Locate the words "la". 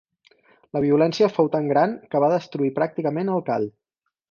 0.77-0.81